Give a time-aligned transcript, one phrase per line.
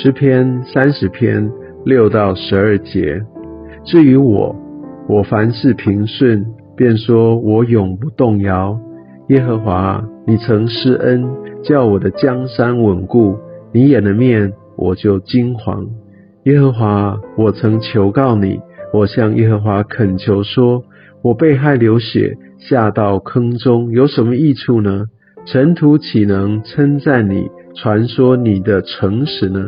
[0.00, 1.50] 诗篇三十篇
[1.84, 3.20] 六到十二节。
[3.84, 4.54] 至于我，
[5.08, 6.46] 我凡事平顺，
[6.76, 8.78] 便说我永不动摇。
[9.30, 11.28] 耶和华，你曾施恩，
[11.64, 13.36] 叫我的江山稳固。
[13.72, 15.88] 你掩了面，我就惊惶。
[16.44, 18.60] 耶和华，我曾求告你，
[18.94, 20.84] 我向耶和华恳求说：
[21.24, 25.06] 我被害流血，下到坑中，有什么益处呢？
[25.44, 29.60] 尘土岂能称赞你，传说你的诚实呢？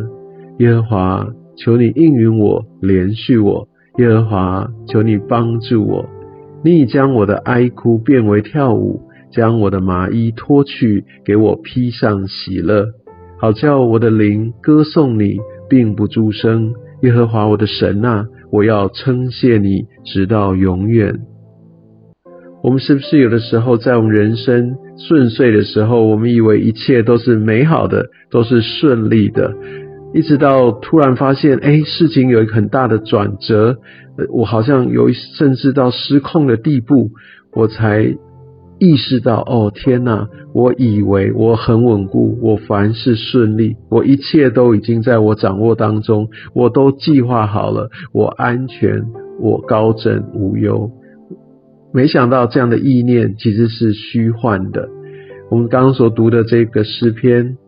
[0.61, 3.67] 耶和华，求你应允我，连续我。
[3.97, 6.07] 耶和华，求你帮助我。
[6.63, 9.01] 你已将我的哀哭变为跳舞，
[9.33, 12.85] 将我的麻衣脱去，给我披上喜乐，
[13.39, 15.39] 好叫我的灵歌颂你，
[15.71, 16.75] 并不住声。
[17.01, 21.21] 耶和华我的神啊，我要称谢你，直到永远。
[22.63, 24.77] 我们是不是有的时候在我们人生
[25.09, 29.55] 顺遂的时候，我们以为一切都是美好的，都是顺利的？
[30.13, 33.79] 一直到突然发现，哎，事情有一个很大的转折，
[34.33, 37.11] 我好像有甚至到失控的地步，
[37.53, 38.17] 我才
[38.81, 40.29] 意识到，哦，天哪！
[40.53, 49.05] 我以为我很稳固，我凡事顺利，我一切都已经在我掌握当中，我都计划好了，我安全，
[49.39, 50.91] 我高枕无忧。
[51.95, 54.89] 没想到这样的意念其实是虚幻的。
[55.51, 57.59] 我们刚刚所读的这个诗篇。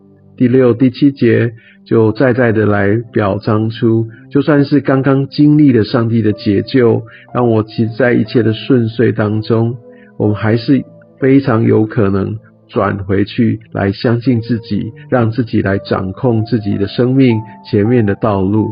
[0.42, 1.52] 第六、第七节
[1.86, 7.00] 就再再的来表彰出，就算是刚刚经历了上帝的解救，
[7.32, 9.76] 让我其实在一切的顺遂当中，
[10.18, 10.82] 我们还是
[11.20, 17.38] 非常有可能转回去来相信自己，让自己来掌控自己的生命
[17.70, 18.68] 前面的道路。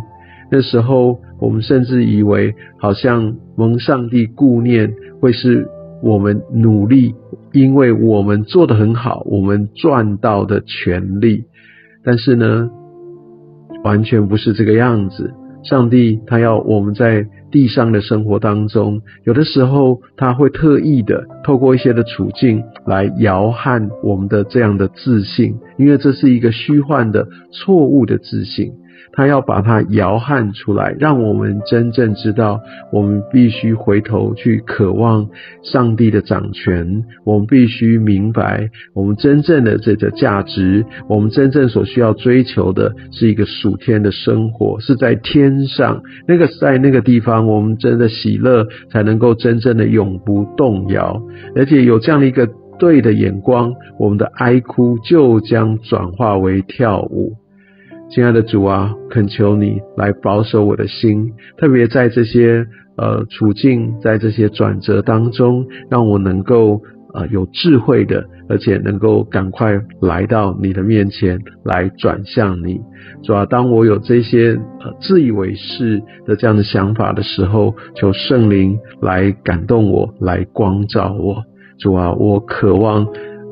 [0.51, 5.69] 那时候，我们甚至以为好像蒙上帝顾念会是。
[6.03, 7.15] 我们努力，
[7.53, 11.45] 因为我们做的很好，我们赚到的权利。
[12.03, 12.71] 但是呢，
[13.85, 15.33] 完全不是这个样子。
[15.63, 28.73] 上帝他要我们在地上的生活当中，有的时候他会特意的透过一些的处境来摇撼我们的这样的自信，因为这是一个虚幻的、错误的自信。
[29.13, 32.61] 他要把它摇撼出来，让我们真正知道，
[32.93, 35.29] 我们必须回头去渴望
[35.65, 37.03] 上帝的掌权。
[37.25, 51.23] 我们必须明白，我们真正的这个价值，我们真正所需要追求的是一个属天的生活，是在天上那个在那个地方，我们真的喜乐才能够真正的永不动摇。
[51.55, 57.35] 而且有这样的一个对的眼光，我们的哀哭就将转化为跳舞。
[58.11, 66.83] 亲爱的主啊，恳求你来保守我的心，特别在这些呃处境，在这些转折当中，让我能够
[67.15, 72.81] 呃有智慧的，而且能够赶快来到你的面前来转向你。
[73.23, 81.45] 主啊，当我有这些呃自以为是的这样的想法的时候，求圣灵来感动我，来光照我。
[81.79, 83.07] 主啊，我渴望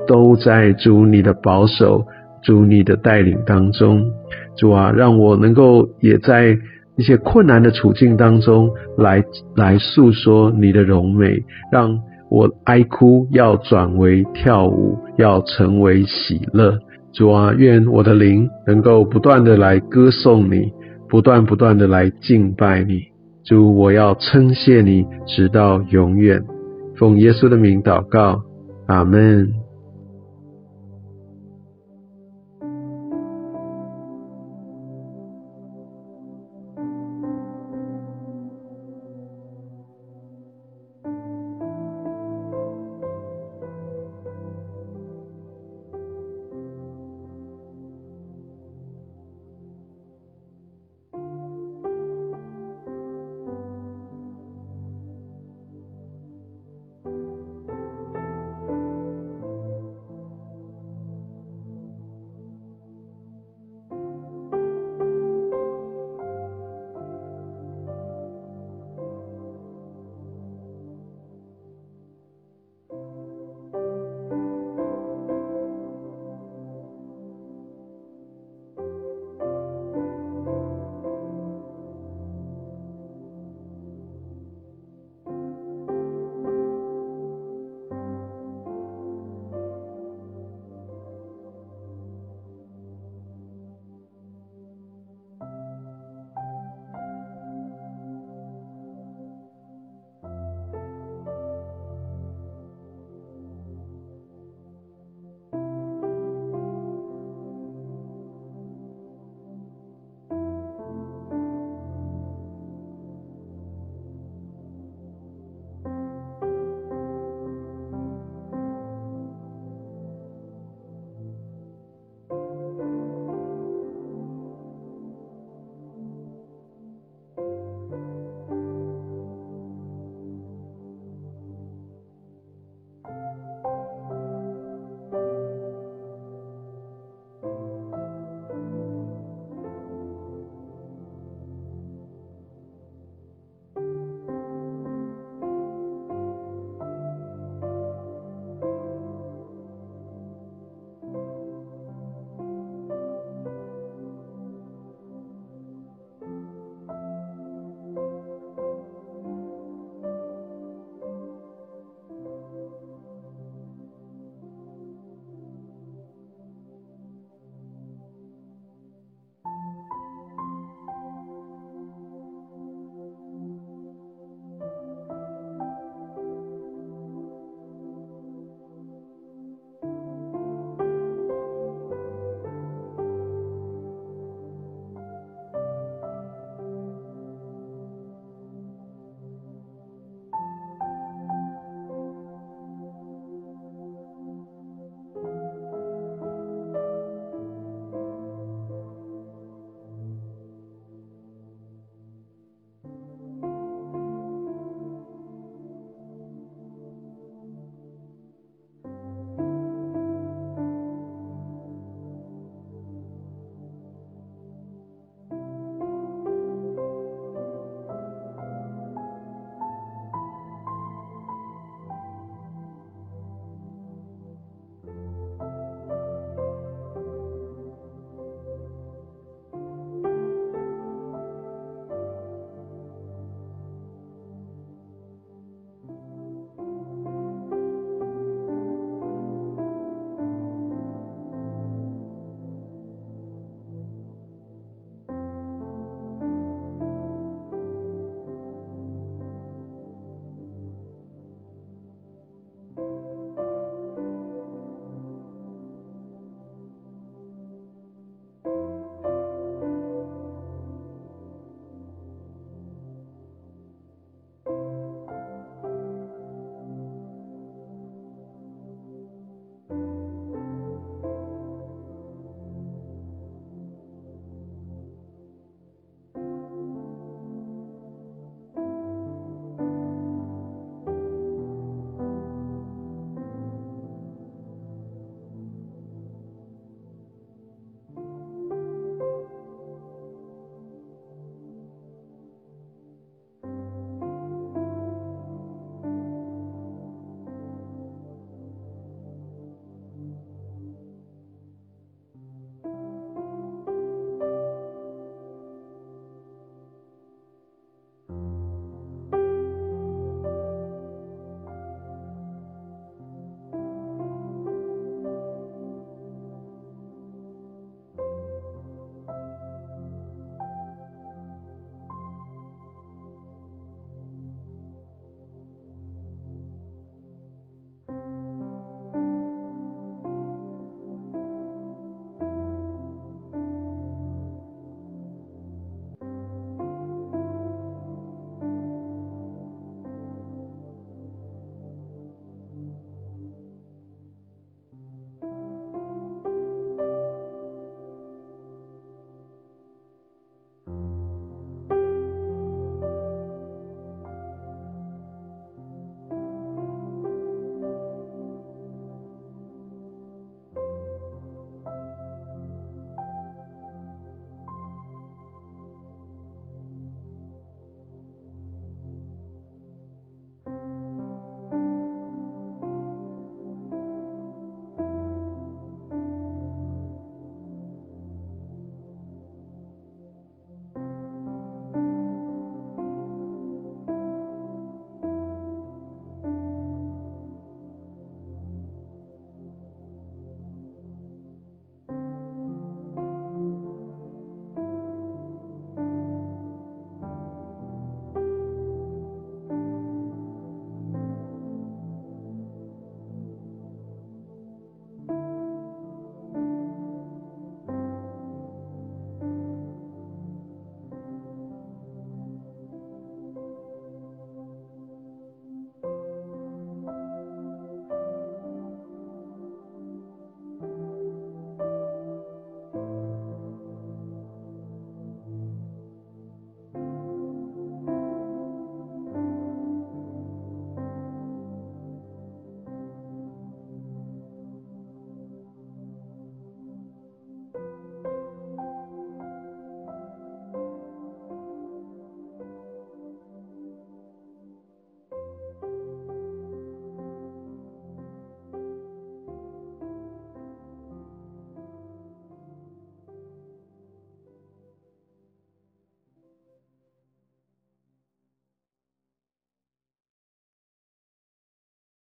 [0.06, 2.04] 都在主你的保守。
[2.40, 4.12] 主你的带领当中，
[4.56, 6.56] 主啊，让我能够也在
[6.96, 9.24] 一些困难的处境当中来
[9.56, 11.42] 来诉说你的荣美，
[11.72, 11.98] 让
[12.30, 16.78] 我哀哭要转为跳舞，要成为喜乐。
[17.12, 20.72] 主啊，愿我的灵能够不断的来歌颂你，
[21.08, 23.00] 不断不断的来敬拜你。
[23.44, 26.44] 主，我要称谢你，直到永远。
[26.96, 28.42] 奉耶稣的名祷告，
[28.86, 29.67] 阿门。